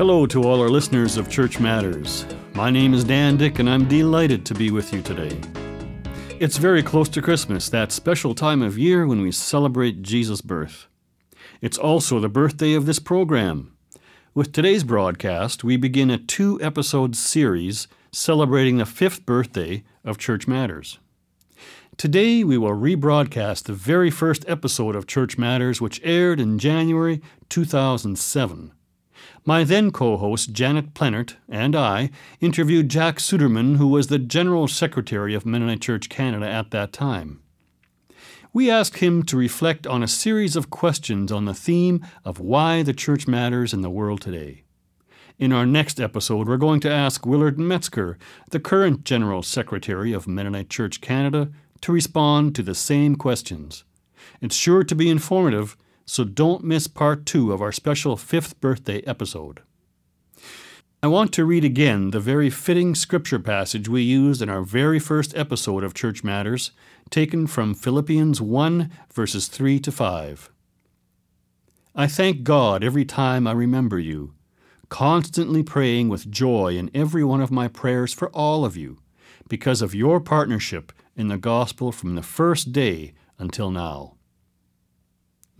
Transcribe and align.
Hello 0.00 0.24
to 0.24 0.44
all 0.44 0.62
our 0.62 0.70
listeners 0.70 1.18
of 1.18 1.28
Church 1.28 1.60
Matters. 1.60 2.24
My 2.54 2.70
name 2.70 2.94
is 2.94 3.04
Dan 3.04 3.36
Dyck, 3.36 3.58
and 3.58 3.68
I'm 3.68 3.86
delighted 3.86 4.46
to 4.46 4.54
be 4.54 4.70
with 4.70 4.94
you 4.94 5.02
today. 5.02 5.38
It's 6.38 6.56
very 6.56 6.82
close 6.82 7.10
to 7.10 7.20
Christmas, 7.20 7.68
that 7.68 7.92
special 7.92 8.34
time 8.34 8.62
of 8.62 8.78
year 8.78 9.06
when 9.06 9.20
we 9.20 9.30
celebrate 9.30 10.00
Jesus' 10.00 10.40
birth. 10.40 10.86
It's 11.60 11.76
also 11.76 12.18
the 12.18 12.30
birthday 12.30 12.72
of 12.72 12.86
this 12.86 12.98
program. 12.98 13.76
With 14.34 14.52
today's 14.52 14.84
broadcast, 14.84 15.64
we 15.64 15.76
begin 15.76 16.10
a 16.10 16.16
two 16.16 16.58
episode 16.62 17.14
series 17.14 17.86
celebrating 18.10 18.78
the 18.78 18.86
fifth 18.86 19.26
birthday 19.26 19.84
of 20.02 20.16
Church 20.16 20.48
Matters. 20.48 20.98
Today, 21.98 22.42
we 22.42 22.56
will 22.56 22.70
rebroadcast 22.70 23.64
the 23.64 23.74
very 23.74 24.10
first 24.10 24.46
episode 24.48 24.96
of 24.96 25.06
Church 25.06 25.36
Matters, 25.36 25.78
which 25.78 26.00
aired 26.02 26.40
in 26.40 26.58
January 26.58 27.20
2007. 27.50 28.72
My 29.44 29.64
then 29.64 29.90
co 29.90 30.16
host, 30.16 30.52
Janet 30.52 30.94
Plenert, 30.94 31.36
and 31.48 31.74
I 31.74 32.10
interviewed 32.40 32.88
Jack 32.88 33.16
Suderman, 33.16 33.76
who 33.76 33.88
was 33.88 34.06
the 34.06 34.18
General 34.18 34.68
Secretary 34.68 35.34
of 35.34 35.46
Mennonite 35.46 35.80
Church 35.80 36.08
Canada 36.08 36.48
at 36.48 36.70
that 36.70 36.92
time. 36.92 37.40
We 38.52 38.70
asked 38.70 38.98
him 38.98 39.22
to 39.24 39.36
reflect 39.36 39.86
on 39.86 40.02
a 40.02 40.08
series 40.08 40.56
of 40.56 40.70
questions 40.70 41.30
on 41.30 41.44
the 41.44 41.54
theme 41.54 42.04
of 42.24 42.40
why 42.40 42.82
the 42.82 42.92
church 42.92 43.28
matters 43.28 43.72
in 43.72 43.82
the 43.82 43.90
world 43.90 44.20
today. 44.20 44.64
In 45.38 45.52
our 45.52 45.64
next 45.64 46.00
episode, 46.00 46.48
we're 46.48 46.56
going 46.56 46.80
to 46.80 46.90
ask 46.90 47.24
Willard 47.24 47.58
Metzger, 47.58 48.18
the 48.50 48.60
current 48.60 49.04
General 49.04 49.42
Secretary 49.42 50.12
of 50.12 50.28
Mennonite 50.28 50.68
Church 50.68 51.00
Canada, 51.00 51.50
to 51.80 51.92
respond 51.92 52.54
to 52.54 52.62
the 52.62 52.74
same 52.74 53.16
questions. 53.16 53.84
It's 54.42 54.54
sure 54.54 54.84
to 54.84 54.94
be 54.94 55.08
informative, 55.08 55.76
so 56.04 56.24
don't 56.24 56.64
miss 56.64 56.86
part 56.86 57.26
two 57.26 57.52
of 57.52 57.62
our 57.62 57.72
special 57.72 58.16
fifth 58.16 58.60
birthday 58.60 59.00
episode. 59.06 59.60
I 61.02 61.06
want 61.06 61.32
to 61.32 61.46
read 61.46 61.64
again 61.64 62.10
the 62.10 62.20
very 62.20 62.50
fitting 62.50 62.94
scripture 62.94 63.38
passage 63.38 63.88
we 63.88 64.02
used 64.02 64.42
in 64.42 64.50
our 64.50 64.60
very 64.60 64.98
first 64.98 65.34
episode 65.34 65.82
of 65.82 65.94
Church 65.94 66.22
Matters, 66.22 66.72
taken 67.08 67.46
from 67.46 67.74
Philippians 67.74 68.42
1, 68.42 68.90
verses 69.10 69.48
3 69.48 69.80
to 69.80 69.90
5. 69.90 70.50
I 71.94 72.06
thank 72.06 72.42
God 72.42 72.84
every 72.84 73.06
time 73.06 73.46
I 73.46 73.52
remember 73.52 73.98
you, 73.98 74.34
constantly 74.90 75.62
praying 75.62 76.10
with 76.10 76.30
joy 76.30 76.76
in 76.76 76.90
every 76.92 77.24
one 77.24 77.40
of 77.40 77.50
my 77.50 77.66
prayers 77.66 78.12
for 78.12 78.28
all 78.30 78.66
of 78.66 78.76
you, 78.76 78.98
because 79.48 79.80
of 79.80 79.94
your 79.94 80.20
partnership 80.20 80.92
in 81.16 81.28
the 81.28 81.38
gospel 81.38 81.92
from 81.92 82.14
the 82.14 82.22
first 82.22 82.72
day 82.72 83.14
until 83.38 83.70
now. 83.70 84.16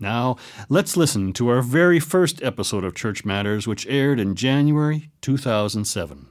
Now, 0.01 0.37
let's 0.67 0.97
listen 0.97 1.31
to 1.33 1.49
our 1.49 1.61
very 1.61 1.99
first 1.99 2.41
episode 2.41 2.83
of 2.83 2.95
Church 2.95 3.23
Matters, 3.23 3.67
which 3.67 3.85
aired 3.85 4.19
in 4.19 4.33
January 4.35 5.11
2007. 5.21 6.27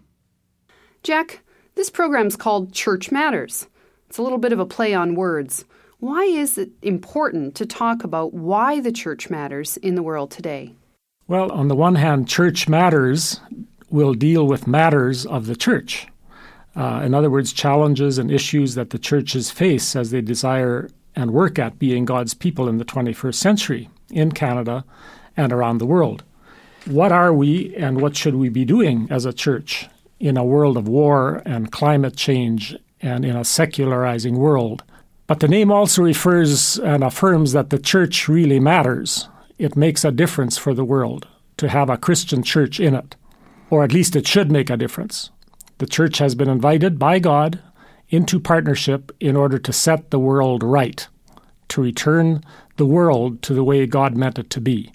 Jack, 1.04 1.42
this 1.76 1.88
program's 1.88 2.34
called 2.34 2.72
Church 2.72 3.12
Matters. 3.12 3.68
It's 4.08 4.18
a 4.18 4.22
little 4.22 4.38
bit 4.38 4.52
of 4.52 4.58
a 4.58 4.66
play 4.66 4.92
on 4.92 5.14
words. 5.14 5.64
Why 6.00 6.24
is 6.24 6.58
it 6.58 6.70
important 6.82 7.54
to 7.54 7.64
talk 7.64 8.02
about 8.02 8.34
why 8.34 8.80
the 8.80 8.90
church 8.90 9.30
matters 9.30 9.76
in 9.76 9.94
the 9.94 10.02
world 10.02 10.32
today? 10.32 10.74
Well, 11.28 11.52
on 11.52 11.68
the 11.68 11.76
one 11.76 11.94
hand, 11.94 12.26
Church 12.26 12.68
Matters 12.68 13.40
will 13.88 14.14
deal 14.14 14.48
with 14.48 14.66
matters 14.66 15.24
of 15.26 15.46
the 15.46 15.54
church. 15.54 16.08
Uh, 16.74 17.02
in 17.04 17.14
other 17.14 17.30
words, 17.30 17.52
challenges 17.52 18.18
and 18.18 18.32
issues 18.32 18.74
that 18.74 18.90
the 18.90 18.98
churches 18.98 19.52
face 19.52 19.94
as 19.94 20.10
they 20.10 20.22
desire 20.22 20.88
and 21.16 21.32
work 21.32 21.58
at 21.58 21.78
being 21.78 22.04
God's 22.04 22.34
people 22.34 22.68
in 22.68 22.78
the 22.78 22.84
21st 22.84 23.34
century 23.34 23.88
in 24.10 24.32
Canada 24.32 24.84
and 25.36 25.52
around 25.52 25.78
the 25.78 25.86
world. 25.86 26.24
What 26.86 27.12
are 27.12 27.32
we 27.32 27.74
and 27.76 28.00
what 28.00 28.16
should 28.16 28.36
we 28.36 28.48
be 28.48 28.64
doing 28.64 29.06
as 29.10 29.24
a 29.24 29.32
church 29.32 29.88
in 30.18 30.36
a 30.36 30.44
world 30.44 30.76
of 30.76 30.88
war 30.88 31.42
and 31.44 31.72
climate 31.72 32.16
change 32.16 32.74
and 33.00 33.24
in 33.24 33.36
a 33.36 33.44
secularizing 33.44 34.36
world? 34.36 34.82
But 35.26 35.40
the 35.40 35.48
name 35.48 35.70
also 35.70 36.02
refers 36.02 36.78
and 36.78 37.04
affirms 37.04 37.52
that 37.52 37.70
the 37.70 37.78
church 37.78 38.28
really 38.28 38.58
matters. 38.58 39.28
It 39.58 39.76
makes 39.76 40.04
a 40.04 40.10
difference 40.10 40.58
for 40.58 40.74
the 40.74 40.84
world 40.84 41.28
to 41.58 41.68
have 41.68 41.90
a 41.90 41.98
Christian 41.98 42.42
church 42.42 42.80
in 42.80 42.94
it, 42.94 43.14
or 43.68 43.84
at 43.84 43.92
least 43.92 44.16
it 44.16 44.26
should 44.26 44.50
make 44.50 44.70
a 44.70 44.76
difference. 44.76 45.30
The 45.78 45.86
church 45.86 46.18
has 46.18 46.34
been 46.34 46.48
invited 46.48 46.98
by 46.98 47.18
God 47.18 47.60
into 48.10 48.40
partnership 48.40 49.12
in 49.20 49.36
order 49.36 49.58
to 49.58 49.72
set 49.72 50.10
the 50.10 50.18
world 50.18 50.62
right, 50.62 51.06
to 51.68 51.80
return 51.80 52.44
the 52.76 52.86
world 52.86 53.40
to 53.42 53.54
the 53.54 53.64
way 53.64 53.86
God 53.86 54.16
meant 54.16 54.38
it 54.38 54.50
to 54.50 54.60
be. 54.60 54.92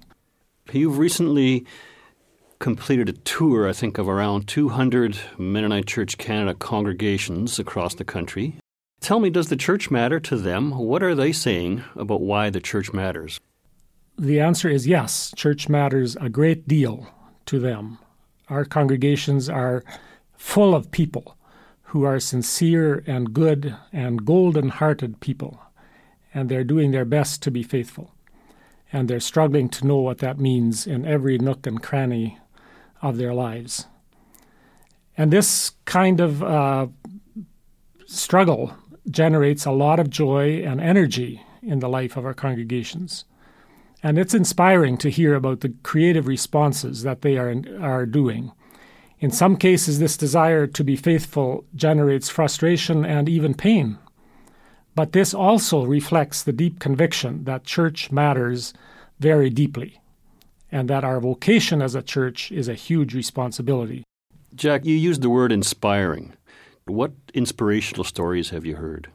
You've 0.71 0.97
recently 0.97 1.65
completed 2.59 3.09
a 3.09 3.13
tour, 3.13 3.67
I 3.67 3.73
think, 3.73 3.97
of 3.97 4.09
around 4.09 4.47
200 4.47 5.17
Mennonite 5.37 5.87
Church 5.87 6.17
Canada 6.17 6.53
congregations 6.53 7.59
across 7.59 7.95
the 7.95 8.03
country. 8.03 8.55
Tell 8.99 9.19
me, 9.19 9.29
does 9.29 9.49
the 9.49 9.55
church 9.55 9.91
matter 9.91 10.19
to 10.21 10.37
them? 10.37 10.71
What 10.71 11.03
are 11.03 11.15
they 11.15 11.31
saying 11.31 11.83
about 11.95 12.21
why 12.21 12.49
the 12.49 12.61
church 12.61 12.91
matters? 12.91 13.39
The 14.17 14.39
answer 14.39 14.69
is 14.69 14.87
yes. 14.87 15.33
Church 15.35 15.69
matters 15.69 16.15
a 16.15 16.29
great 16.29 16.67
deal 16.67 17.07
to 17.45 17.59
them. 17.59 17.99
Our 18.49 18.65
congregations 18.65 19.49
are 19.49 19.83
full 20.33 20.73
of 20.73 20.91
people 20.91 21.37
who 21.95 22.03
are 22.03 22.19
sincere 22.19 23.01
and 23.07 23.33
good 23.33 23.73
and 23.93 24.25
golden 24.25 24.67
hearted 24.67 25.21
people, 25.21 25.61
and 26.33 26.49
they're 26.49 26.65
doing 26.65 26.91
their 26.91 27.05
best 27.05 27.41
to 27.41 27.49
be 27.49 27.63
faithful. 27.63 28.13
And 28.91 29.07
they're 29.07 29.21
struggling 29.21 29.69
to 29.69 29.87
know 29.87 29.99
what 29.99 30.17
that 30.17 30.37
means 30.37 30.85
in 30.85 31.05
every 31.05 31.37
nook 31.37 31.65
and 31.65 31.81
cranny 31.81 32.37
of 33.01 33.15
their 33.15 33.33
lives. 33.33 33.87
And 35.17 35.31
this 35.31 35.71
kind 35.85 36.19
of 36.19 36.43
uh, 36.43 36.87
struggle 38.07 38.75
generates 39.09 39.63
a 39.63 39.71
lot 39.71 39.97
of 39.97 40.09
joy 40.09 40.63
and 40.65 40.81
energy 40.81 41.43
in 41.61 41.79
the 41.79 41.87
life 41.87 42.17
of 42.17 42.25
our 42.25 42.33
congregations. 42.33 43.23
And 44.03 44.19
it's 44.19 44.33
inspiring 44.33 44.97
to 44.97 45.09
hear 45.09 45.33
about 45.33 45.61
the 45.61 45.73
creative 45.81 46.27
responses 46.27 47.03
that 47.03 47.21
they 47.21 47.37
are, 47.37 47.55
are 47.79 48.05
doing 48.05 48.51
in 49.25 49.31
some 49.31 49.57
cases, 49.57 49.97
this 49.97 50.17
desire 50.17 50.67
to 50.67 50.83
be 50.83 50.95
faithful 50.95 51.65
generates 51.73 52.29
frustration 52.29 53.03
and 53.03 53.27
even 53.27 53.55
pain. 53.55 53.97
But 54.93 55.13
this 55.13 55.33
also 55.33 55.83
reflects 55.83 56.43
the 56.43 56.53
deep 56.53 56.79
conviction 56.79 57.43
that 57.45 57.63
church 57.63 58.11
matters 58.11 58.71
very 59.19 59.49
deeply 59.49 59.99
and 60.71 60.87
that 60.91 61.03
our 61.03 61.19
vocation 61.19 61.81
as 61.81 61.95
a 61.95 62.03
church 62.03 62.51
is 62.51 62.67
a 62.67 62.75
huge 62.75 63.15
responsibility. 63.15 64.03
Jack, 64.53 64.85
you 64.85 64.93
used 64.93 65.23
the 65.23 65.31
word 65.31 65.51
inspiring. 65.51 66.33
What 66.85 67.13
inspirational 67.33 68.03
stories 68.03 68.51
have 68.51 68.63
you 68.63 68.75
heard? 68.75 69.09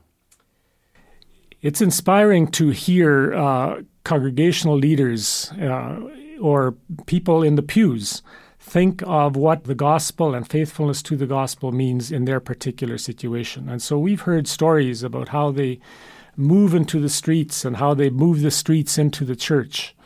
It's 1.62 1.80
inspiring 1.80 2.48
to 2.58 2.70
hear 2.70 3.32
uh, 3.32 3.82
congregational 4.02 4.76
leaders 4.76 5.52
uh, 5.52 6.00
or 6.40 6.74
people 7.06 7.44
in 7.44 7.54
the 7.54 7.62
pews 7.62 8.24
think 8.60 9.02
of 9.06 9.36
what 9.36 9.64
the 9.64 9.74
gospel 9.74 10.34
and 10.34 10.46
faithfulness 10.46 11.02
to 11.02 11.16
the 11.16 11.26
gospel 11.26 11.72
means 11.72 12.12
in 12.12 12.26
their 12.26 12.40
particular 12.40 12.98
situation. 12.98 13.68
And 13.68 13.82
so 13.82 13.98
we've 13.98 14.20
heard 14.20 14.46
stories 14.46 15.02
about 15.02 15.28
how 15.30 15.50
they 15.50 15.80
move 16.36 16.74
into 16.74 17.00
the 17.00 17.08
streets 17.08 17.64
and 17.64 17.78
how 17.78 17.94
they 17.94 18.10
move 18.10 18.42
the 18.42 18.50
streets 18.50 18.98
into 18.98 19.24
the 19.24 19.34
church 19.34 19.96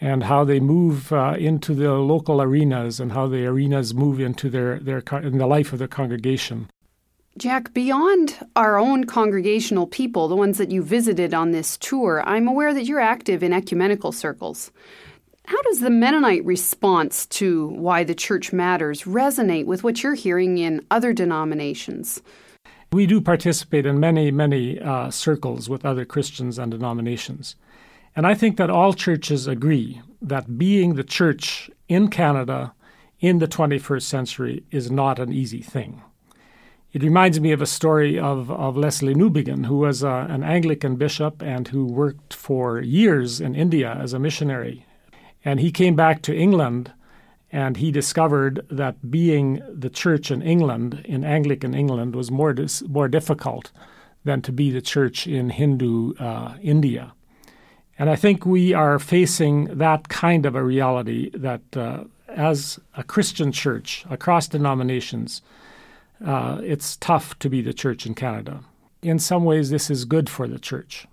and 0.00 0.24
how 0.24 0.44
they 0.44 0.60
move 0.60 1.12
uh, 1.12 1.34
into 1.38 1.74
the 1.74 1.92
local 1.94 2.40
arenas 2.40 3.00
and 3.00 3.12
how 3.12 3.26
the 3.26 3.44
arenas 3.44 3.92
move 3.92 4.20
into 4.20 4.48
their, 4.48 4.78
their 4.78 5.02
in 5.22 5.38
the 5.38 5.46
life 5.46 5.72
of 5.72 5.78
their 5.78 5.88
congregation. 5.88 6.68
Jack, 7.36 7.74
beyond 7.74 8.38
our 8.54 8.78
own 8.78 9.04
congregational 9.04 9.86
people, 9.86 10.28
the 10.28 10.36
ones 10.36 10.58
that 10.58 10.70
you 10.70 10.82
visited 10.82 11.34
on 11.34 11.50
this 11.50 11.76
tour, 11.76 12.22
I'm 12.24 12.48
aware 12.48 12.72
that 12.72 12.86
you're 12.86 13.00
active 13.00 13.42
in 13.42 13.52
ecumenical 13.52 14.12
circles. 14.12 14.70
How 15.46 15.62
does 15.62 15.78
the 15.78 15.90
Mennonite 15.90 16.44
response 16.44 17.24
to 17.26 17.68
why 17.68 18.02
the 18.02 18.16
church 18.16 18.52
matters 18.52 19.04
resonate 19.04 19.64
with 19.64 19.84
what 19.84 20.02
you're 20.02 20.14
hearing 20.14 20.58
in 20.58 20.84
other 20.90 21.12
denominations? 21.12 22.20
We 22.92 23.06
do 23.06 23.20
participate 23.20 23.86
in 23.86 24.00
many, 24.00 24.32
many 24.32 24.80
uh, 24.80 25.12
circles 25.12 25.68
with 25.68 25.86
other 25.86 26.04
Christians 26.04 26.58
and 26.58 26.72
denominations. 26.72 27.54
And 28.16 28.26
I 28.26 28.34
think 28.34 28.56
that 28.56 28.70
all 28.70 28.92
churches 28.92 29.46
agree 29.46 30.02
that 30.20 30.58
being 30.58 30.94
the 30.94 31.04
church 31.04 31.70
in 31.86 32.08
Canada 32.08 32.74
in 33.20 33.38
the 33.38 33.46
21st 33.46 34.02
century 34.02 34.64
is 34.72 34.90
not 34.90 35.20
an 35.20 35.32
easy 35.32 35.62
thing. 35.62 36.02
It 36.92 37.04
reminds 37.04 37.38
me 37.38 37.52
of 37.52 37.62
a 37.62 37.66
story 37.66 38.18
of, 38.18 38.50
of 38.50 38.74
Lesslie 38.74 39.14
Newbigin, 39.14 39.66
who 39.66 39.78
was 39.78 40.02
uh, 40.02 40.26
an 40.28 40.42
Anglican 40.42 40.96
bishop 40.96 41.40
and 41.40 41.68
who 41.68 41.86
worked 41.86 42.34
for 42.34 42.80
years 42.80 43.40
in 43.40 43.54
India 43.54 43.96
as 44.00 44.12
a 44.12 44.18
missionary 44.18 44.86
and 45.46 45.60
he 45.60 45.70
came 45.70 45.94
back 45.94 46.22
to 46.22 46.36
England 46.36 46.92
and 47.52 47.76
he 47.76 47.92
discovered 47.92 48.66
that 48.68 49.08
being 49.08 49.62
the 49.72 49.88
church 49.88 50.32
in 50.32 50.42
England, 50.42 51.02
in 51.04 51.24
Anglican 51.24 51.72
England, 51.72 52.16
was 52.16 52.32
more, 52.32 52.52
dis- 52.52 52.82
more 52.82 53.06
difficult 53.06 53.70
than 54.24 54.42
to 54.42 54.50
be 54.50 54.72
the 54.72 54.82
church 54.82 55.24
in 55.28 55.50
Hindu 55.50 56.14
uh, 56.16 56.56
India. 56.60 57.12
And 57.96 58.10
I 58.10 58.16
think 58.16 58.44
we 58.44 58.74
are 58.74 58.98
facing 58.98 59.66
that 59.78 60.08
kind 60.08 60.44
of 60.46 60.56
a 60.56 60.64
reality 60.64 61.30
that 61.30 61.76
uh, 61.76 62.04
as 62.28 62.80
a 62.96 63.04
Christian 63.04 63.52
church 63.52 64.04
across 64.10 64.48
denominations, 64.48 65.42
uh, 66.24 66.58
it's 66.64 66.96
tough 66.96 67.38
to 67.38 67.48
be 67.48 67.62
the 67.62 67.72
church 67.72 68.04
in 68.04 68.14
Canada. 68.14 68.64
In 69.00 69.20
some 69.20 69.44
ways, 69.44 69.70
this 69.70 69.90
is 69.90 70.06
good 70.06 70.28
for 70.28 70.48
the 70.48 70.58
church 70.58 71.06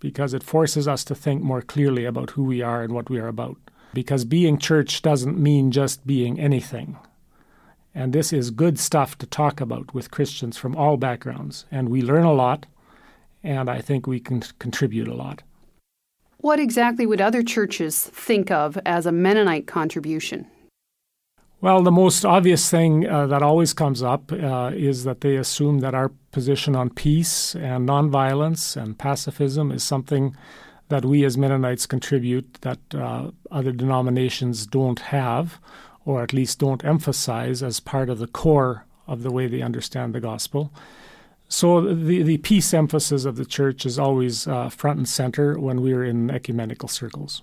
because 0.00 0.32
it 0.32 0.42
forces 0.42 0.88
us 0.88 1.04
to 1.04 1.14
think 1.14 1.42
more 1.42 1.60
clearly 1.60 2.06
about 2.06 2.30
who 2.30 2.44
we 2.44 2.62
are 2.62 2.82
and 2.82 2.94
what 2.94 3.10
we 3.10 3.18
are 3.20 3.28
about. 3.28 3.58
Because 3.94 4.24
being 4.24 4.58
church 4.58 5.00
doesn't 5.02 5.38
mean 5.38 5.70
just 5.70 6.06
being 6.06 6.38
anything. 6.38 6.98
And 7.94 8.12
this 8.12 8.32
is 8.32 8.50
good 8.50 8.78
stuff 8.78 9.16
to 9.18 9.26
talk 9.26 9.60
about 9.60 9.94
with 9.94 10.10
Christians 10.10 10.56
from 10.56 10.74
all 10.76 10.96
backgrounds. 10.96 11.64
And 11.70 11.88
we 11.88 12.02
learn 12.02 12.24
a 12.24 12.32
lot, 12.32 12.66
and 13.42 13.70
I 13.70 13.80
think 13.80 14.06
we 14.06 14.18
can 14.18 14.42
contribute 14.58 15.06
a 15.06 15.14
lot. 15.14 15.42
What 16.38 16.58
exactly 16.58 17.06
would 17.06 17.20
other 17.20 17.42
churches 17.42 18.02
think 18.02 18.50
of 18.50 18.76
as 18.84 19.06
a 19.06 19.12
Mennonite 19.12 19.66
contribution? 19.66 20.46
Well, 21.60 21.82
the 21.82 21.90
most 21.90 22.26
obvious 22.26 22.68
thing 22.68 23.08
uh, 23.08 23.26
that 23.28 23.42
always 23.42 23.72
comes 23.72 24.02
up 24.02 24.30
uh, 24.30 24.72
is 24.74 25.04
that 25.04 25.22
they 25.22 25.36
assume 25.36 25.78
that 25.78 25.94
our 25.94 26.10
position 26.32 26.76
on 26.76 26.90
peace 26.90 27.54
and 27.54 27.88
nonviolence 27.88 28.76
and 28.76 28.98
pacifism 28.98 29.72
is 29.72 29.82
something 29.82 30.36
that 30.94 31.04
we 31.04 31.24
as 31.24 31.36
Mennonites 31.36 31.86
contribute 31.86 32.58
that 32.60 32.78
uh, 32.94 33.32
other 33.50 33.72
denominations 33.72 34.64
don't 34.64 35.00
have, 35.00 35.58
or 36.04 36.22
at 36.22 36.32
least 36.32 36.60
don't 36.60 36.84
emphasize 36.84 37.64
as 37.64 37.80
part 37.80 38.08
of 38.08 38.20
the 38.20 38.28
core 38.28 38.84
of 39.08 39.24
the 39.24 39.32
way 39.32 39.48
they 39.48 39.60
understand 39.60 40.14
the 40.14 40.20
gospel. 40.20 40.72
So 41.48 41.80
the, 41.80 42.22
the 42.22 42.38
peace 42.38 42.72
emphasis 42.72 43.24
of 43.24 43.34
the 43.34 43.44
church 43.44 43.84
is 43.84 43.98
always 43.98 44.46
uh, 44.46 44.68
front 44.68 44.98
and 44.98 45.08
center 45.08 45.58
when 45.58 45.82
we're 45.82 46.04
in 46.04 46.30
ecumenical 46.30 46.88
circles. 46.88 47.42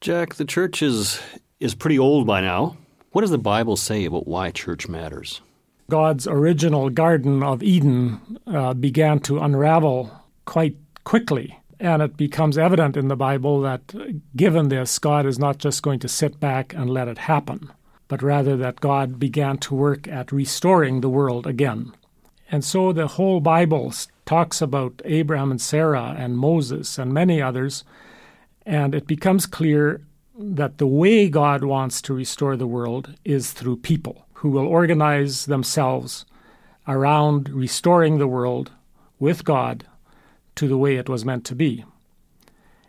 Jack, 0.00 0.34
the 0.34 0.44
church 0.44 0.82
is, 0.82 1.20
is 1.60 1.76
pretty 1.76 2.00
old 2.00 2.26
by 2.26 2.40
now. 2.40 2.76
What 3.12 3.20
does 3.20 3.30
the 3.30 3.38
Bible 3.38 3.76
say 3.76 4.06
about 4.06 4.26
why 4.26 4.50
church 4.50 4.88
matters? 4.88 5.40
God's 5.88 6.26
original 6.26 6.90
Garden 6.90 7.44
of 7.44 7.62
Eden 7.62 8.40
uh, 8.48 8.74
began 8.74 9.20
to 9.20 9.38
unravel 9.38 10.10
quite 10.46 10.76
quickly. 11.04 11.56
And 11.80 12.02
it 12.02 12.16
becomes 12.16 12.58
evident 12.58 12.96
in 12.96 13.08
the 13.08 13.16
Bible 13.16 13.60
that 13.60 13.94
uh, 13.94 14.04
given 14.34 14.68
this, 14.68 14.98
God 14.98 15.26
is 15.26 15.38
not 15.38 15.58
just 15.58 15.82
going 15.82 16.00
to 16.00 16.08
sit 16.08 16.40
back 16.40 16.74
and 16.74 16.90
let 16.90 17.08
it 17.08 17.18
happen, 17.18 17.70
but 18.08 18.22
rather 18.22 18.56
that 18.56 18.80
God 18.80 19.18
began 19.18 19.58
to 19.58 19.74
work 19.74 20.08
at 20.08 20.32
restoring 20.32 21.00
the 21.00 21.08
world 21.08 21.46
again. 21.46 21.92
And 22.50 22.64
so 22.64 22.92
the 22.92 23.06
whole 23.06 23.40
Bible 23.40 23.92
talks 24.24 24.60
about 24.60 25.02
Abraham 25.04 25.50
and 25.50 25.60
Sarah 25.60 26.14
and 26.18 26.38
Moses 26.38 26.98
and 26.98 27.12
many 27.12 27.40
others, 27.40 27.84
and 28.66 28.94
it 28.94 29.06
becomes 29.06 29.46
clear 29.46 30.00
that 30.38 30.78
the 30.78 30.86
way 30.86 31.28
God 31.28 31.64
wants 31.64 32.00
to 32.02 32.14
restore 32.14 32.56
the 32.56 32.66
world 32.66 33.14
is 33.24 33.52
through 33.52 33.78
people 33.78 34.26
who 34.34 34.50
will 34.50 34.66
organize 34.66 35.46
themselves 35.46 36.24
around 36.86 37.48
restoring 37.50 38.18
the 38.18 38.28
world 38.28 38.70
with 39.18 39.44
God 39.44 39.84
to 40.58 40.68
the 40.68 40.76
way 40.76 40.96
it 40.96 41.08
was 41.08 41.24
meant 41.24 41.44
to 41.44 41.54
be. 41.54 41.84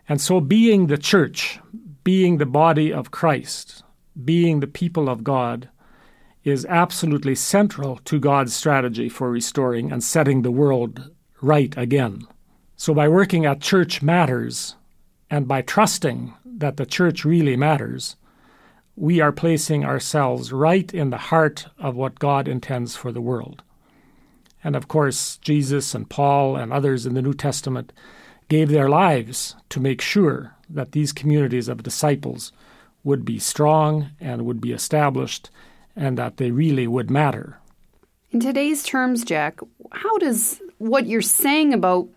And 0.08 0.20
so, 0.20 0.40
being 0.40 0.88
the 0.88 0.98
church, 0.98 1.60
being 2.02 2.38
the 2.38 2.46
body 2.46 2.92
of 2.92 3.12
Christ, 3.12 3.84
being 4.24 4.58
the 4.58 4.66
people 4.66 5.08
of 5.08 5.22
God, 5.22 5.68
is 6.42 6.66
absolutely 6.66 7.36
central 7.36 7.98
to 8.06 8.18
God's 8.18 8.54
strategy 8.54 9.08
for 9.08 9.30
restoring 9.30 9.92
and 9.92 10.02
setting 10.02 10.42
the 10.42 10.50
world 10.50 11.10
right 11.40 11.72
again. 11.76 12.26
So, 12.74 12.92
by 12.92 13.06
working 13.06 13.46
at 13.46 13.60
Church 13.60 14.02
Matters 14.02 14.74
and 15.30 15.46
by 15.46 15.62
trusting 15.62 16.34
that 16.44 16.76
the 16.76 16.86
church 16.86 17.24
really 17.24 17.56
matters, 17.56 18.16
we 18.96 19.20
are 19.20 19.30
placing 19.30 19.84
ourselves 19.84 20.52
right 20.52 20.92
in 20.92 21.10
the 21.10 21.24
heart 21.30 21.66
of 21.78 21.94
what 21.94 22.18
God 22.18 22.48
intends 22.48 22.96
for 22.96 23.12
the 23.12 23.20
world. 23.20 23.62
And 24.62 24.76
of 24.76 24.88
course, 24.88 25.38
Jesus 25.38 25.94
and 25.94 26.08
Paul 26.08 26.56
and 26.56 26.72
others 26.72 27.06
in 27.06 27.14
the 27.14 27.22
New 27.22 27.34
Testament 27.34 27.92
gave 28.48 28.68
their 28.68 28.88
lives 28.88 29.56
to 29.70 29.80
make 29.80 30.00
sure 30.00 30.54
that 30.68 30.92
these 30.92 31.12
communities 31.12 31.68
of 31.68 31.82
disciples 31.82 32.52
would 33.02 33.24
be 33.24 33.38
strong 33.38 34.10
and 34.20 34.44
would 34.44 34.60
be 34.60 34.72
established 34.72 35.50
and 35.96 36.18
that 36.18 36.36
they 36.36 36.50
really 36.50 36.86
would 36.86 37.10
matter. 37.10 37.58
In 38.30 38.40
today's 38.40 38.82
terms, 38.82 39.24
Jack, 39.24 39.60
how 39.92 40.18
does 40.18 40.60
what 40.78 41.06
you're 41.06 41.22
saying 41.22 41.72
about 41.72 42.08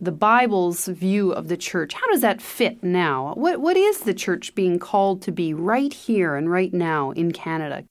the 0.00 0.12
Bible's 0.12 0.86
view 0.86 1.32
of 1.32 1.46
the 1.46 1.56
church, 1.56 1.94
how 1.94 2.10
does 2.10 2.22
that 2.22 2.42
fit 2.42 2.82
now? 2.82 3.34
What, 3.34 3.60
what 3.60 3.76
is 3.76 4.00
the 4.00 4.14
church 4.14 4.52
being 4.56 4.80
called 4.80 5.22
to 5.22 5.32
be 5.32 5.54
right 5.54 5.92
here 5.92 6.34
and 6.34 6.50
right 6.50 6.74
now 6.74 7.12
in 7.12 7.30
Canada? 7.30 7.84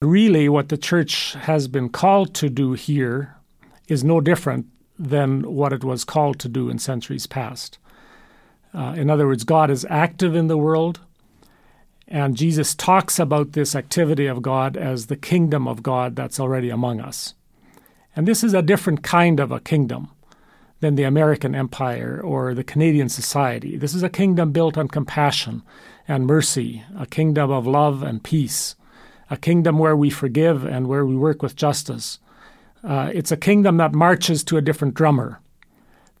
Really, 0.00 0.48
what 0.48 0.68
the 0.68 0.76
church 0.76 1.32
has 1.32 1.66
been 1.66 1.88
called 1.88 2.34
to 2.34 2.48
do 2.48 2.74
here 2.74 3.34
is 3.88 4.04
no 4.04 4.20
different 4.20 4.66
than 4.98 5.42
what 5.42 5.72
it 5.72 5.84
was 5.84 6.04
called 6.04 6.38
to 6.40 6.48
do 6.48 6.68
in 6.68 6.78
centuries 6.78 7.26
past. 7.26 7.78
Uh, 8.74 8.94
in 8.96 9.10
other 9.10 9.26
words, 9.26 9.44
God 9.44 9.70
is 9.70 9.86
active 9.88 10.34
in 10.34 10.48
the 10.48 10.58
world, 10.58 11.00
and 12.08 12.36
Jesus 12.36 12.74
talks 12.74 13.18
about 13.18 13.52
this 13.52 13.74
activity 13.74 14.26
of 14.26 14.42
God 14.42 14.76
as 14.76 15.06
the 15.06 15.16
kingdom 15.16 15.66
of 15.66 15.82
God 15.82 16.14
that's 16.16 16.38
already 16.38 16.70
among 16.70 17.00
us. 17.00 17.34
And 18.14 18.26
this 18.26 18.44
is 18.44 18.54
a 18.54 18.62
different 18.62 19.02
kind 19.02 19.40
of 19.40 19.50
a 19.50 19.60
kingdom 19.60 20.10
than 20.80 20.94
the 20.94 21.04
American 21.04 21.54
empire 21.54 22.20
or 22.22 22.54
the 22.54 22.64
Canadian 22.64 23.08
society. 23.08 23.76
This 23.76 23.94
is 23.94 24.02
a 24.02 24.10
kingdom 24.10 24.52
built 24.52 24.76
on 24.76 24.88
compassion 24.88 25.62
and 26.06 26.26
mercy, 26.26 26.84
a 26.96 27.06
kingdom 27.06 27.50
of 27.50 27.66
love 27.66 28.02
and 28.02 28.22
peace, 28.22 28.74
a 29.30 29.36
kingdom 29.36 29.78
where 29.78 29.96
we 29.96 30.10
forgive 30.10 30.64
and 30.64 30.86
where 30.86 31.04
we 31.04 31.16
work 31.16 31.42
with 31.42 31.56
justice. 31.56 32.18
Uh, 32.86 33.10
it's 33.12 33.32
a 33.32 33.36
kingdom 33.36 33.78
that 33.78 33.92
marches 33.92 34.44
to 34.44 34.56
a 34.56 34.62
different 34.62 34.94
drummer 34.94 35.40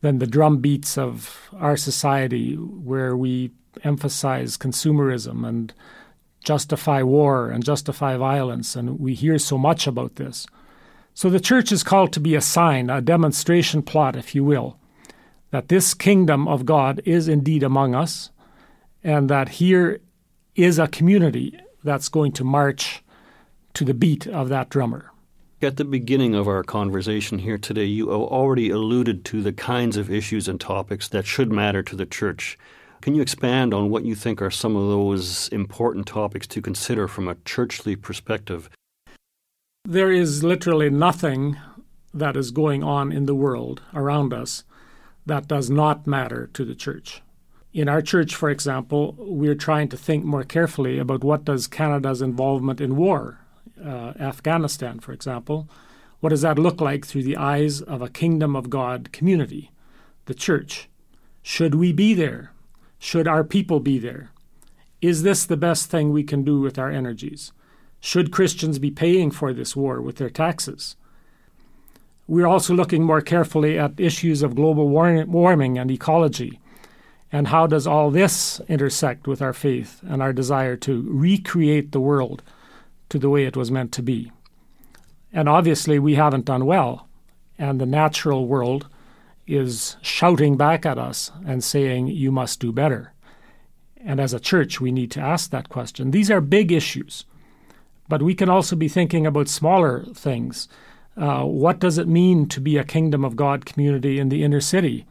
than 0.00 0.18
the 0.18 0.26
drum 0.26 0.58
beats 0.58 0.98
of 0.98 1.48
our 1.58 1.76
society, 1.76 2.54
where 2.54 3.16
we 3.16 3.52
emphasize 3.84 4.58
consumerism 4.58 5.46
and 5.46 5.72
justify 6.42 7.02
war 7.02 7.50
and 7.50 7.64
justify 7.64 8.16
violence, 8.16 8.74
and 8.74 8.98
we 8.98 9.14
hear 9.14 9.38
so 9.38 9.56
much 9.56 9.86
about 9.86 10.16
this. 10.16 10.44
So 11.14 11.30
the 11.30 11.40
church 11.40 11.70
is 11.70 11.84
called 11.84 12.12
to 12.12 12.20
be 12.20 12.34
a 12.34 12.40
sign, 12.40 12.90
a 12.90 13.00
demonstration 13.00 13.82
plot, 13.82 14.16
if 14.16 14.34
you 14.34 14.42
will, 14.42 14.76
that 15.52 15.68
this 15.68 15.94
kingdom 15.94 16.48
of 16.48 16.66
God 16.66 17.00
is 17.04 17.28
indeed 17.28 17.62
among 17.62 17.94
us, 17.94 18.30
and 19.04 19.30
that 19.30 19.50
here 19.50 20.00
is 20.56 20.80
a 20.80 20.88
community 20.88 21.58
that's 21.84 22.08
going 22.08 22.32
to 22.32 22.44
march 22.44 23.04
to 23.74 23.84
the 23.84 23.94
beat 23.94 24.26
of 24.26 24.48
that 24.48 24.68
drummer. 24.68 25.12
At 25.62 25.78
the 25.78 25.86
beginning 25.86 26.34
of 26.34 26.48
our 26.48 26.62
conversation 26.62 27.38
here 27.38 27.56
today, 27.56 27.86
you 27.86 28.12
already 28.12 28.68
alluded 28.68 29.24
to 29.24 29.40
the 29.40 29.54
kinds 29.54 29.96
of 29.96 30.10
issues 30.10 30.48
and 30.48 30.60
topics 30.60 31.08
that 31.08 31.24
should 31.24 31.50
matter 31.50 31.82
to 31.82 31.96
the 31.96 32.04
church. 32.04 32.58
Can 33.00 33.14
you 33.14 33.22
expand 33.22 33.72
on 33.72 33.88
what 33.88 34.04
you 34.04 34.14
think 34.14 34.42
are 34.42 34.50
some 34.50 34.76
of 34.76 34.86
those 34.90 35.48
important 35.48 36.06
topics 36.06 36.46
to 36.48 36.60
consider 36.60 37.08
from 37.08 37.26
a 37.26 37.36
churchly 37.46 37.96
perspective? 37.96 38.68
There 39.86 40.12
is 40.12 40.44
literally 40.44 40.90
nothing 40.90 41.56
that 42.12 42.36
is 42.36 42.50
going 42.50 42.84
on 42.84 43.10
in 43.10 43.24
the 43.24 43.34
world 43.34 43.80
around 43.94 44.34
us 44.34 44.62
that 45.24 45.48
does 45.48 45.70
not 45.70 46.06
matter 46.06 46.50
to 46.52 46.66
the 46.66 46.74
church. 46.74 47.22
In 47.72 47.88
our 47.88 48.02
church, 48.02 48.34
for 48.34 48.50
example, 48.50 49.14
we're 49.18 49.54
trying 49.54 49.88
to 49.88 49.96
think 49.96 50.22
more 50.22 50.44
carefully 50.44 50.98
about 50.98 51.24
what 51.24 51.46
does 51.46 51.66
Canada's 51.66 52.20
involvement 52.20 52.78
in 52.78 52.96
war, 52.96 53.40
uh, 53.84 54.12
Afghanistan, 54.18 55.00
for 55.00 55.12
example, 55.12 55.68
what 56.20 56.30
does 56.30 56.42
that 56.42 56.58
look 56.58 56.80
like 56.80 57.06
through 57.06 57.22
the 57.22 57.36
eyes 57.36 57.80
of 57.80 58.02
a 58.02 58.08
kingdom 58.08 58.56
of 58.56 58.70
God 58.70 59.12
community, 59.12 59.70
the 60.24 60.34
church? 60.34 60.88
Should 61.42 61.74
we 61.74 61.92
be 61.92 62.14
there? 62.14 62.52
Should 62.98 63.28
our 63.28 63.44
people 63.44 63.80
be 63.80 63.98
there? 63.98 64.30
Is 65.00 65.22
this 65.22 65.44
the 65.44 65.56
best 65.56 65.90
thing 65.90 66.10
we 66.10 66.24
can 66.24 66.42
do 66.42 66.60
with 66.60 66.78
our 66.78 66.90
energies? 66.90 67.52
Should 68.00 68.32
Christians 68.32 68.78
be 68.78 68.90
paying 68.90 69.30
for 69.30 69.52
this 69.52 69.76
war 69.76 70.00
with 70.00 70.16
their 70.16 70.30
taxes? 70.30 70.96
We're 72.26 72.46
also 72.46 72.74
looking 72.74 73.04
more 73.04 73.20
carefully 73.20 73.78
at 73.78 74.00
issues 74.00 74.42
of 74.42 74.56
global 74.56 74.88
warming 74.88 75.78
and 75.78 75.90
ecology. 75.90 76.58
And 77.30 77.48
how 77.48 77.66
does 77.66 77.86
all 77.86 78.10
this 78.10 78.60
intersect 78.68 79.26
with 79.26 79.42
our 79.42 79.52
faith 79.52 80.00
and 80.08 80.22
our 80.22 80.32
desire 80.32 80.76
to 80.78 81.04
recreate 81.08 81.92
the 81.92 82.00
world 82.00 82.42
to 83.08 83.18
the 83.18 83.30
way 83.30 83.44
it 83.44 83.56
was 83.56 83.70
meant 83.70 83.92
to 83.92 84.02
be? 84.02 84.32
And 85.32 85.48
obviously, 85.48 85.98
we 85.98 86.14
haven't 86.14 86.44
done 86.44 86.66
well. 86.66 87.08
And 87.58 87.80
the 87.80 87.86
natural 87.86 88.46
world 88.46 88.88
is 89.46 89.96
shouting 90.02 90.56
back 90.56 90.84
at 90.84 90.98
us 90.98 91.30
and 91.44 91.62
saying, 91.62 92.08
You 92.08 92.32
must 92.32 92.60
do 92.60 92.72
better. 92.72 93.12
And 94.04 94.20
as 94.20 94.32
a 94.32 94.40
church, 94.40 94.80
we 94.80 94.92
need 94.92 95.10
to 95.12 95.20
ask 95.20 95.50
that 95.50 95.68
question. 95.68 96.10
These 96.10 96.30
are 96.30 96.40
big 96.40 96.70
issues, 96.70 97.24
but 98.08 98.22
we 98.22 98.34
can 98.34 98.48
also 98.48 98.76
be 98.76 98.88
thinking 98.88 99.26
about 99.26 99.48
smaller 99.48 100.04
things. 100.14 100.68
Uh, 101.16 101.42
what 101.44 101.78
does 101.78 101.98
it 101.98 102.06
mean 102.06 102.46
to 102.48 102.60
be 102.60 102.76
a 102.76 102.84
kingdom 102.84 103.24
of 103.24 103.36
God 103.36 103.64
community 103.64 104.18
in 104.18 104.28
the 104.28 104.44
inner 104.44 104.60
city 104.60 105.06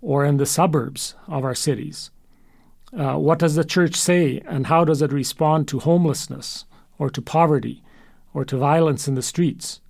or 0.00 0.24
in 0.24 0.36
the 0.36 0.46
suburbs 0.46 1.14
of 1.26 1.44
our 1.44 1.54
cities? 1.54 2.10
Uh, 2.96 3.16
what 3.16 3.38
does 3.38 3.54
the 3.54 3.64
church 3.64 3.96
say, 3.96 4.40
and 4.46 4.66
how 4.66 4.84
does 4.84 5.02
it 5.02 5.12
respond 5.12 5.66
to 5.68 5.80
homelessness 5.80 6.64
or 7.02 7.10
to 7.10 7.20
poverty 7.20 7.82
or 8.32 8.44
to 8.44 8.56
violence 8.56 9.08
in 9.08 9.16
the 9.16 9.22
streets. 9.22 9.80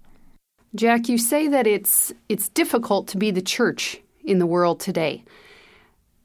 Jack, 0.75 1.11
you 1.11 1.19
say 1.19 1.47
that 1.47 1.66
it's 1.66 2.11
it's 2.31 2.49
difficult 2.49 3.07
to 3.09 3.19
be 3.19 3.31
the 3.31 3.42
church 3.42 4.00
in 4.25 4.38
the 4.38 4.47
world 4.47 4.81
today. 4.81 5.23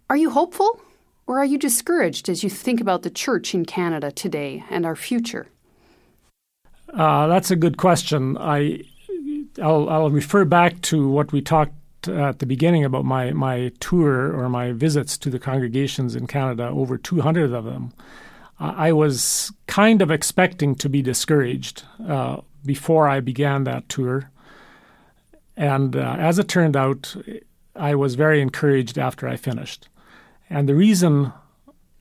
Are 0.10 0.16
you 0.16 0.30
hopeful 0.30 0.80
or 1.28 1.40
are 1.40 1.46
you 1.46 1.58
discouraged 1.58 2.30
as 2.30 2.42
you 2.42 2.50
think 2.50 2.80
about 2.80 3.02
the 3.02 3.10
church 3.10 3.54
in 3.54 3.66
Canada 3.66 4.14
today 4.14 4.64
and 4.70 4.86
our 4.86 4.96
future? 4.96 5.48
Uh, 6.94 7.28
that's 7.28 7.52
a 7.52 7.58
good 7.58 7.76
question. 7.76 8.38
I 8.38 8.86
I'll, 9.62 9.90
I'll 9.90 10.10
refer 10.10 10.46
back 10.46 10.80
to 10.84 11.10
what 11.10 11.34
we 11.34 11.42
talked 11.42 11.74
at 12.08 12.40
the 12.40 12.46
beginning 12.46 12.86
about 12.86 13.04
my, 13.04 13.32
my 13.32 13.74
tour 13.82 14.34
or 14.40 14.48
my 14.48 14.72
visits 14.72 15.18
to 15.18 15.30
the 15.30 15.40
congregations 15.40 16.16
in 16.16 16.28
Canada, 16.28 16.70
over 16.70 16.98
200 16.98 17.52
of 17.52 17.66
them. 17.66 17.92
I 18.60 18.92
was 18.92 19.52
kind 19.68 20.02
of 20.02 20.10
expecting 20.10 20.76
to 20.76 20.90
be 20.90 21.02
discouraged 21.02 21.84
uh, 22.08 22.38
before 22.66 23.08
I 23.08 23.20
began 23.20 23.66
that 23.66 23.88
tour. 23.88 24.32
And 25.56 25.96
uh, 25.96 26.16
as 26.18 26.40
it 26.40 26.48
turned 26.48 26.76
out, 26.76 27.16
I 27.76 27.96
was 27.96 28.16
very 28.16 28.42
encouraged 28.42 28.98
after 28.98 29.28
I 29.28 29.38
finished. 29.38 29.90
And 30.50 30.68
the 30.68 30.76
reason 30.76 31.34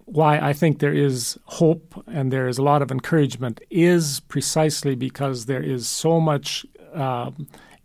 why 0.06 0.38
I 0.38 0.52
think 0.52 0.78
there 0.78 0.94
is 0.94 1.38
hope 1.44 2.02
and 2.06 2.32
there 2.32 2.48
is 2.48 2.58
a 2.58 2.62
lot 2.62 2.80
of 2.80 2.90
encouragement 2.90 3.60
is 3.70 4.20
precisely 4.20 4.94
because 4.94 5.46
there 5.46 5.62
is 5.62 5.88
so 5.88 6.20
much 6.20 6.64
uh, 6.94 7.32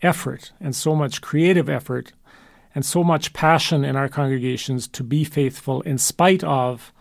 effort 0.01 0.51
and 0.61 0.75
so 0.75 0.95
much 0.95 1.21
creative 1.21 1.67
effort 1.67 2.13
and 2.73 2.85
so 2.85 3.03
much 3.03 3.33
passion 3.33 3.83
in 3.83 3.95
our 3.95 4.07
congregations 4.07 4.87
to 4.87 5.03
be 5.03 5.23
faithful 5.23 5.81
in 5.81 5.97
spite 5.97 6.43
of 6.43 6.93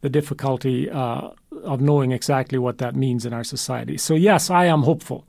the 0.00 0.08
difficulty 0.08 0.88
uh, 0.90 1.30
of 1.62 1.80
knowing 1.80 2.12
exactly 2.12 2.58
what 2.58 2.78
that 2.78 2.96
means 2.96 3.26
in 3.26 3.32
our 3.32 3.44
society. 3.44 3.96
So, 3.98 4.14
yes, 4.14 4.50
I 4.50 4.66
am 4.66 4.82
hopeful. 4.82 5.26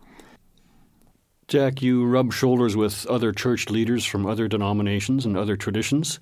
Jack, 1.47 1.81
you 1.81 2.05
rub 2.05 2.31
shoulders 2.31 2.77
with 2.77 3.05
other 3.07 3.33
church 3.33 3.69
leaders 3.69 4.05
from 4.05 4.25
other 4.25 4.47
denominations 4.47 5.25
and 5.25 5.35
other 5.35 5.57
traditions. 5.57 6.19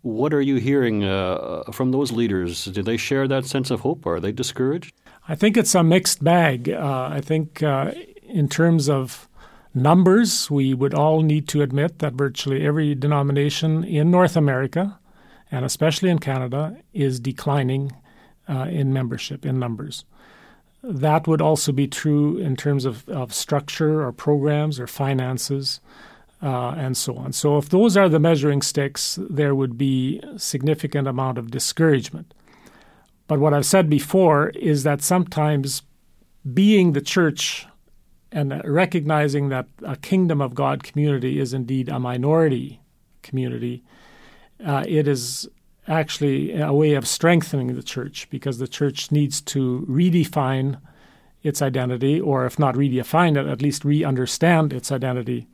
What 0.00 0.32
are 0.32 0.40
you 0.40 0.56
hearing 0.56 1.04
uh, 1.04 1.64
from 1.72 1.90
those 1.90 2.10
leaders? 2.10 2.64
Do 2.64 2.82
they 2.82 2.96
share 2.96 3.28
that 3.28 3.44
sense 3.44 3.70
of 3.70 3.80
hope? 3.80 4.06
Are 4.06 4.18
they 4.18 4.32
discouraged? 4.32 4.94
I 5.28 5.34
think 5.34 5.56
it's 5.56 5.74
a 5.74 5.82
mixed 5.82 6.24
bag. 6.24 6.70
Uh, 6.70 7.08
I 7.12 7.20
think, 7.20 7.62
uh, 7.62 7.92
in 8.22 8.48
terms 8.48 8.88
of 8.88 9.28
numbers, 9.74 10.50
we 10.50 10.74
would 10.74 10.94
all 10.94 11.20
need 11.20 11.46
to 11.48 11.62
admit 11.62 11.98
that 11.98 12.14
virtually 12.14 12.66
every 12.66 12.94
denomination 12.94 13.84
in 13.84 14.10
North 14.10 14.36
America, 14.36 14.98
and 15.52 15.64
especially 15.64 16.10
in 16.10 16.18
Canada, 16.18 16.76
is 16.92 17.20
declining 17.20 17.92
uh, 18.48 18.66
in 18.70 18.92
membership, 18.92 19.46
in 19.46 19.60
numbers. 19.60 20.04
That 20.82 21.28
would 21.28 21.40
also 21.40 21.70
be 21.70 21.86
true 21.86 22.38
in 22.38 22.56
terms 22.56 22.84
of, 22.84 23.08
of 23.08 23.32
structure 23.32 24.02
or 24.02 24.10
programs 24.10 24.80
or 24.80 24.88
finances 24.88 25.80
uh, 26.42 26.74
and 26.76 26.96
so 26.96 27.16
on. 27.16 27.32
So, 27.32 27.56
if 27.58 27.68
those 27.68 27.96
are 27.96 28.08
the 28.08 28.18
measuring 28.18 28.62
sticks, 28.62 29.16
there 29.30 29.54
would 29.54 29.78
be 29.78 30.20
significant 30.36 31.06
amount 31.06 31.38
of 31.38 31.52
discouragement. 31.52 32.34
But 33.28 33.38
what 33.38 33.54
I've 33.54 33.66
said 33.66 33.88
before 33.88 34.48
is 34.50 34.82
that 34.82 35.02
sometimes 35.02 35.82
being 36.52 36.92
the 36.92 37.00
church 37.00 37.66
and 38.32 38.60
recognizing 38.64 39.50
that 39.50 39.66
a 39.82 39.96
kingdom 39.96 40.40
of 40.40 40.54
God 40.54 40.82
community 40.82 41.38
is 41.38 41.54
indeed 41.54 41.88
a 41.88 42.00
minority 42.00 42.80
community, 43.22 43.84
uh, 44.64 44.84
it 44.86 45.08
is 45.08 45.48
actually 45.88 46.58
a 46.58 46.72
way 46.72 46.94
of 46.94 47.06
strengthening 47.06 47.74
the 47.74 47.82
church 47.82 48.28
because 48.30 48.58
the 48.58 48.68
church 48.68 49.10
needs 49.10 49.40
to 49.40 49.86
redefine 49.88 50.80
its 51.42 51.60
identity, 51.60 52.20
or 52.20 52.46
if 52.46 52.58
not 52.58 52.76
redefine 52.76 53.36
it, 53.36 53.48
at 53.48 53.62
least 53.62 53.84
re 53.84 54.04
understand 54.04 54.72
its 54.72 54.92
identity 54.92 55.48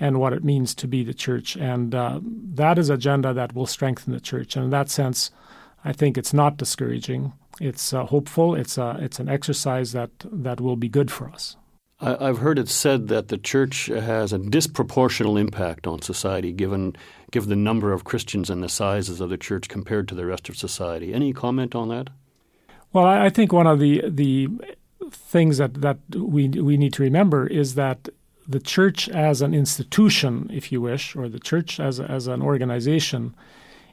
and 0.00 0.18
what 0.18 0.32
it 0.32 0.42
means 0.42 0.74
to 0.74 0.88
be 0.88 1.04
the 1.04 1.14
church. 1.14 1.56
And 1.56 1.94
uh, 1.94 2.20
that 2.22 2.78
is 2.78 2.88
agenda 2.88 3.32
that 3.34 3.54
will 3.54 3.66
strengthen 3.66 4.12
the 4.12 4.20
church. 4.20 4.56
And 4.56 4.64
in 4.64 4.70
that 4.70 4.88
sense, 4.88 5.30
I 5.84 5.92
think 5.92 6.16
it's 6.16 6.32
not 6.32 6.56
discouraging. 6.56 7.34
It's 7.60 7.92
uh, 7.92 8.06
hopeful. 8.06 8.54
It's, 8.54 8.78
a, 8.78 8.96
it's 9.00 9.20
an 9.20 9.28
exercise 9.28 9.92
that, 9.92 10.10
that 10.24 10.60
will 10.60 10.76
be 10.76 10.88
good 10.88 11.10
for 11.10 11.28
us. 11.28 11.56
I've 12.02 12.38
heard 12.38 12.58
it 12.58 12.68
said 12.68 13.06
that 13.08 13.28
the 13.28 13.38
church 13.38 13.86
has 13.86 14.32
a 14.32 14.38
disproportional 14.38 15.38
impact 15.38 15.86
on 15.86 16.02
society 16.02 16.52
given 16.52 16.96
given 17.30 17.48
the 17.48 17.56
number 17.56 17.92
of 17.92 18.02
Christians 18.02 18.50
and 18.50 18.62
the 18.62 18.68
sizes 18.68 19.20
of 19.20 19.30
the 19.30 19.38
church 19.38 19.68
compared 19.68 20.08
to 20.08 20.14
the 20.14 20.26
rest 20.26 20.48
of 20.48 20.56
society. 20.56 21.14
Any 21.14 21.32
comment 21.32 21.74
on 21.74 21.88
that? 21.88 22.10
Well, 22.92 23.06
I 23.06 23.30
think 23.30 23.52
one 23.52 23.68
of 23.68 23.78
the 23.78 24.02
the 24.08 24.48
things 25.10 25.58
that, 25.58 25.74
that 25.74 25.98
we 26.10 26.48
we 26.48 26.76
need 26.76 26.92
to 26.94 27.02
remember 27.02 27.46
is 27.46 27.76
that 27.76 28.08
the 28.48 28.60
church 28.60 29.08
as 29.08 29.40
an 29.40 29.54
institution, 29.54 30.50
if 30.52 30.72
you 30.72 30.80
wish, 30.80 31.14
or 31.14 31.28
the 31.28 31.38
church 31.38 31.78
as 31.78 32.00
as 32.00 32.26
an 32.26 32.42
organization, 32.42 33.34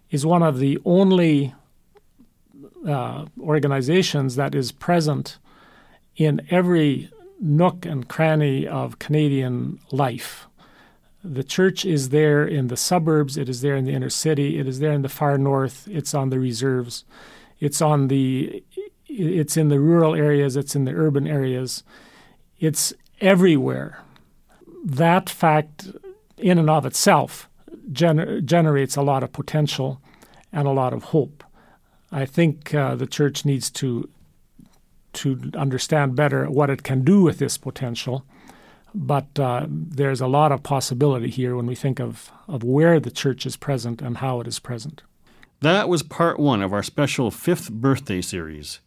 is 0.10 0.25
one 0.25 0.42
of 0.42 0.58
the 0.58 0.80
only 0.84 1.54
uh, 2.88 3.25
organizations 3.39 4.36
that 4.36 4.56
is 4.56 4.72
present 4.72 5.38
in 6.16 6.42
every 6.50 7.12
nook 7.39 7.86
and 7.86 8.08
cranny 8.08 8.67
of 8.67 9.00
Canadian 9.00 9.79
life. 9.91 10.48
The 11.24 11.43
church 11.43 11.86
is 11.86 12.10
there 12.10 12.46
in 12.46 12.67
the 12.67 12.77
suburbs, 12.77 13.38
it 13.38 13.50
is 13.50 13.62
there 13.62 13.75
in 13.75 13.86
the 13.86 13.93
inner 13.93 14.10
city, 14.10 14.58
it 14.58 14.67
is 14.67 14.79
there 14.79 14.93
in 14.93 15.01
the 15.01 15.10
far 15.10 15.38
north, 15.38 15.88
it's 15.89 16.13
on 16.13 16.29
the 16.29 16.39
reserves, 16.39 17.03
it's 17.60 17.81
on 17.81 18.08
the 18.08 18.63
it's 19.08 19.58
in 19.58 19.69
the 19.69 19.79
rural 19.79 20.15
areas, 20.15 20.55
it's 20.55 20.75
in 20.75 20.86
the 20.86 20.93
urban 20.93 21.27
areas. 21.27 21.84
It's 22.60 22.93
everywhere. 23.19 24.01
That 24.86 25.29
fact 25.29 25.89
in 26.38 26.58
and 26.58 26.69
of 26.69 26.86
itself 26.86 27.50
gener- 27.91 28.43
generates 28.43 28.96
a 28.96 29.01
lot 29.01 29.24
of 29.24 29.34
potential 29.34 30.00
and 30.53 30.67
a 30.67 30.72
lot 30.72 30.93
of 30.93 31.05
hope. 31.05 31.43
I 32.12 32.25
think 32.25 32.74
uh, 32.74 32.96
the 32.96 33.08
church 33.08 33.46
needs 33.46 33.69
to 33.72 34.10
to 35.13 35.51
understand 35.56 36.16
better 36.16 36.50
what 36.50 36.70
it 36.70 36.84
can 36.84 37.04
do 37.04 37.22
with 37.22 37.39
this 37.39 37.58
potential. 37.58 38.25
But 38.94 39.39
uh, 39.39 39.66
there's 39.70 40.22
a 40.22 40.28
lot 40.28 40.51
of 40.51 40.63
possibility 40.63 41.30
here 41.30 41.56
when 41.56 41.68
we 41.68 41.75
think 41.75 42.00
of, 42.00 42.32
of 42.48 42.63
where 42.63 43.00
the 43.00 43.12
church 43.12 43.46
is 43.46 43.56
present 43.56 44.01
and 44.01 44.18
how 44.18 44.39
it 44.39 44.48
is 44.48 44.60
present. 44.60 45.04
That 45.62 45.89
was 45.89 46.04
part 46.04 46.39
one 46.39 46.62
of 46.62 46.74
our 46.74 46.84
special 46.84 47.32
fifth 47.32 47.72
birthday 47.72 48.22
series. 48.22 48.80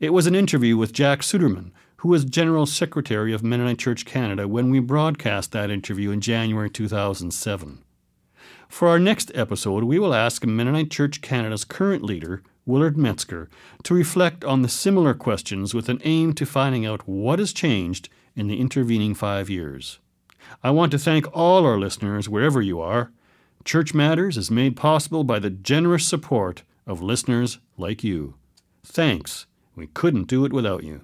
It 0.00 0.12
was 0.12 0.26
an 0.26 0.34
interview 0.34 0.76
with 0.76 0.92
Jack 0.92 1.20
Suderman, 1.20 1.70
who 1.98 2.08
was 2.08 2.24
General 2.24 2.66
Secretary 2.66 3.32
of 3.32 3.42
Mennonite 3.42 3.78
Church 3.78 4.04
Canada 4.04 4.48
when 4.48 4.70
we 4.70 4.78
broadcast 4.78 5.52
that 5.52 5.70
interview 5.70 6.10
in 6.10 6.20
January 6.20 6.70
2007. 6.70 7.82
For 8.68 8.88
our 8.88 8.98
next 8.98 9.30
episode, 9.34 9.84
we 9.84 9.98
will 9.98 10.14
ask 10.14 10.44
Mennonite 10.44 10.90
Church 10.90 11.20
Canada's 11.20 11.64
current 11.64 12.02
leader, 12.02 12.42
Willard 12.66 12.98
Metzger, 12.98 13.48
to 13.84 13.94
reflect 13.94 14.44
on 14.44 14.62
the 14.62 14.68
similar 14.68 15.14
questions 15.14 15.72
with 15.72 15.88
an 15.88 16.00
aim 16.04 16.34
to 16.34 16.44
finding 16.44 16.84
out 16.84 17.08
what 17.08 17.38
has 17.38 17.52
changed 17.52 18.08
in 18.34 18.48
the 18.48 18.60
intervening 18.60 19.14
five 19.14 19.48
years. 19.48 19.98
I 20.62 20.70
want 20.70 20.92
to 20.92 20.98
thank 20.98 21.26
all 21.34 21.64
our 21.64 21.78
listeners 21.78 22.28
wherever 22.28 22.60
you 22.60 22.80
are. 22.80 23.12
Church 23.64 23.94
Matters 23.94 24.36
is 24.36 24.50
made 24.50 24.76
possible 24.76 25.24
by 25.24 25.38
the 25.38 25.50
generous 25.50 26.06
support 26.06 26.62
of 26.86 27.00
listeners 27.02 27.58
like 27.76 28.04
you. 28.04 28.34
Thanks. 28.84 29.46
We 29.74 29.86
couldn't 29.88 30.28
do 30.28 30.44
it 30.44 30.52
without 30.52 30.84
you. 30.84 31.02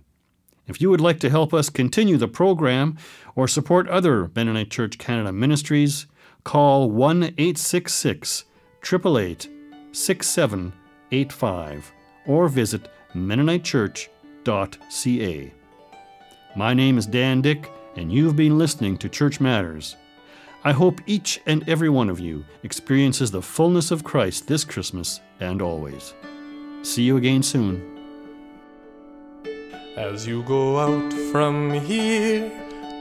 If 0.67 0.81
you 0.81 0.91
would 0.91 1.01
like 1.01 1.19
to 1.21 1.31
help 1.31 1.53
us 1.53 1.69
continue 1.69 2.17
the 2.17 2.29
program 2.29 2.97
or 3.35 3.49
support 3.49 3.89
other 3.89 4.31
Mennonite 4.35 4.71
Church 4.71 4.97
Canada 4.97 5.33
ministries, 5.33 6.07
call 6.45 6.91
1 6.91 7.35
866 7.37 8.45
888 8.85 10.82
85 11.13 11.93
or 12.27 12.49
visit 12.49 12.89
MennoniteChurch.ca. 13.15 15.53
My 16.57 16.75
name 16.75 16.99
is 16.99 17.07
Dan 17.07 17.41
Dyck, 17.41 17.71
and 17.97 18.13
you've 18.13 18.37
been 18.37 18.59
listening 18.59 18.99
to 18.99 19.09
Church 19.09 19.41
Matters. 19.41 19.97
I 20.65 20.73
hope 20.73 21.01
each 21.07 21.41
and 21.47 21.69
every 21.69 21.89
one 21.89 22.09
of 22.09 22.21
you 22.21 22.45
experiences 22.63 23.31
the 23.31 23.43
fullness 23.43 23.91
of 23.91 24.05
Christ 24.05 24.47
this 24.47 24.65
Christmas 24.65 25.21
and 25.41 25.61
always. 25.61 26.15
See 26.83 27.03
you 27.03 27.17
again 27.17 27.43
soon. 27.43 27.89
As 29.97 30.27
you 30.27 30.43
go 30.45 30.79
out 30.79 31.13
from 31.31 31.73
here, 31.73 32.51